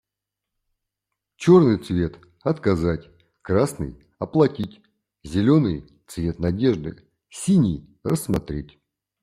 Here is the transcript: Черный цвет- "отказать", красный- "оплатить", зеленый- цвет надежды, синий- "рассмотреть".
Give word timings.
Черный 1.35 1.77
цвет- 1.77 2.17
"отказать", 2.41 3.07
красный- 3.43 3.95
"оплатить", 4.17 4.81
зеленый- 5.23 5.85
цвет 6.07 6.39
надежды, 6.39 7.07
синий- 7.29 7.87
"рассмотреть". 8.03 8.79